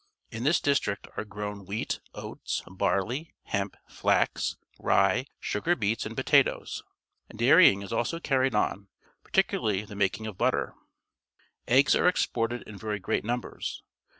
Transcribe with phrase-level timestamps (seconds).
[0.31, 6.81] In tliis district are grown wheat, oats, barley, hemp, flax, rye, sugar beets, and potatoes.
[7.31, 8.87] Dair^dngjs also carried on,
[9.23, 10.73] partic ularly the making of butter.
[11.67, 13.83] Eggs are ex ported in very great numbers.